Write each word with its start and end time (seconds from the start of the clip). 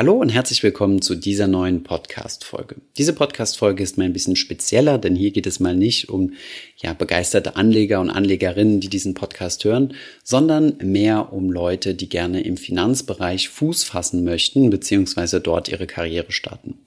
Hallo 0.00 0.14
und 0.14 0.30
herzlich 0.30 0.62
willkommen 0.62 1.02
zu 1.02 1.14
dieser 1.14 1.46
neuen 1.46 1.82
Podcast-Folge. 1.82 2.76
Diese 2.96 3.12
Podcast-Folge 3.12 3.82
ist 3.82 3.98
mal 3.98 4.04
ein 4.04 4.14
bisschen 4.14 4.34
spezieller, 4.34 4.96
denn 4.96 5.14
hier 5.14 5.30
geht 5.30 5.46
es 5.46 5.60
mal 5.60 5.76
nicht 5.76 6.08
um 6.08 6.32
ja, 6.78 6.94
begeisterte 6.94 7.56
Anleger 7.56 8.00
und 8.00 8.08
Anlegerinnen, 8.08 8.80
die 8.80 8.88
diesen 8.88 9.12
Podcast 9.12 9.62
hören, 9.62 9.92
sondern 10.24 10.78
mehr 10.82 11.34
um 11.34 11.50
Leute, 11.50 11.94
die 11.94 12.08
gerne 12.08 12.40
im 12.40 12.56
Finanzbereich 12.56 13.50
Fuß 13.50 13.84
fassen 13.84 14.24
möchten, 14.24 14.70
beziehungsweise 14.70 15.38
dort 15.38 15.68
ihre 15.68 15.86
Karriere 15.86 16.32
starten. 16.32 16.78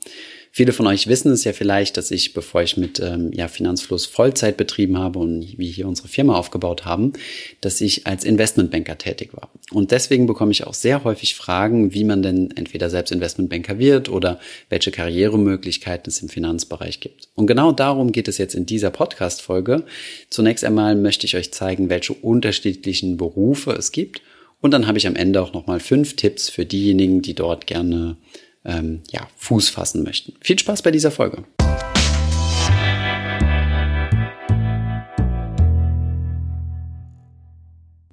Viele 0.56 0.72
von 0.72 0.86
euch 0.86 1.08
wissen 1.08 1.32
es 1.32 1.46
ja 1.46 1.52
vielleicht, 1.52 1.98
dass 1.98 2.12
ich, 2.12 2.36
bevor 2.36 2.62
ich 2.62 2.78
mit 2.78 3.00
ähm, 3.00 3.32
ja, 3.34 3.48
Finanzfluss 3.48 4.06
Vollzeit 4.06 4.56
betrieben 4.56 5.00
habe 5.00 5.18
und 5.18 5.58
wie 5.58 5.72
hier 5.72 5.88
unsere 5.88 6.08
Firma 6.08 6.36
aufgebaut 6.36 6.86
haben, 6.86 7.14
dass 7.62 7.82
ich 7.82 8.06
als 8.06 8.24
Investmentbanker 8.24 9.00
tätig 9.00 9.32
war. 9.34 9.50
Und 9.72 9.90
deswegen 9.90 10.28
bekomme 10.28 10.52
ich 10.52 10.68
auch 10.68 10.76
sehr 10.76 11.04
häufig 11.06 11.34
Fragen, 11.34 11.96
wie 11.96 12.04
man 12.04 12.22
denn 12.22 12.52
entweder 12.56 12.92
selbst 12.92 13.12
Investmentbanker 13.12 13.80
wird 13.80 14.10
oder 14.10 14.40
welche 14.70 14.92
Karrieremöglichkeiten 14.92 16.12
es 16.12 16.22
im 16.22 16.30
Finanzbereich 16.30 17.00
gibt. 17.00 17.30
Und 17.34 17.48
genau 17.48 17.72
darum 17.72 18.12
geht 18.12 18.28
es 18.28 18.38
jetzt 18.38 18.54
in 18.54 18.68
dieser 18.68 18.92
Podcast-Folge. 18.92 19.82
Zunächst 20.30 20.64
einmal 20.64 20.96
möchte 20.96 21.26
ich 21.26 21.36
euch 21.36 21.52
zeigen, 21.52 21.90
welche 21.90 22.14
unterschiedlichen 22.14 23.18
Berufe 23.18 23.72
es 23.72 23.92
gibt. 23.92 24.22
Und 24.62 24.70
dann 24.70 24.86
habe 24.86 25.00
ich 25.00 25.08
am 25.08 25.16
Ende 25.16 25.42
auch 25.42 25.54
nochmal 25.54 25.80
fünf 25.80 26.16
Tipps 26.16 26.48
für 26.48 26.64
diejenigen, 26.64 27.24
die 27.24 27.34
dort 27.34 27.66
gerne 27.66 28.18
ähm, 28.66 29.02
ja, 29.12 29.28
Fuß 29.38 29.70
fassen 29.70 30.04
möchten. 30.04 30.34
Viel 30.42 30.60
Spaß 30.60 30.82
bei 30.82 30.92
dieser 30.92 31.12
Folge. 31.12 31.44